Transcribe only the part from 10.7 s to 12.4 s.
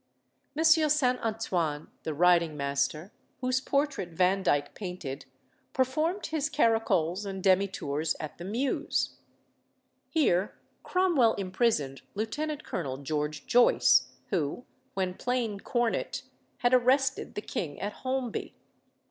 Cromwell imprisoned Lieut.